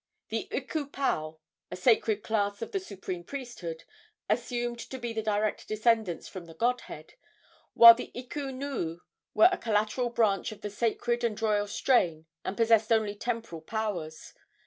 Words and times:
The 0.29 0.47
iku 0.51 0.87
pau, 0.91 1.37
a 1.69 1.75
sacred 1.75 2.23
class 2.23 2.63
of 2.63 2.71
the 2.71 2.79
supreme 2.79 3.23
priesthood, 3.23 3.83
assumed 4.27 4.79
to 4.79 4.97
be 4.97 5.13
the 5.13 5.21
direct 5.21 5.67
descendants 5.67 6.27
from 6.27 6.45
the 6.45 6.55
godhead, 6.55 7.13
while 7.75 7.93
the 7.93 8.11
iku 8.15 8.51
nuu 8.51 9.01
were 9.35 9.49
a 9.51 9.59
collateral 9.59 10.09
branch 10.09 10.51
of 10.51 10.61
the 10.61 10.71
sacred 10.71 11.23
and 11.23 11.39
royal 11.39 11.67
strain, 11.67 12.25
and 12.43 12.57
possessed 12.57 12.91
only 12.91 13.13
temporal 13.13 13.61
powers. 13.61 14.33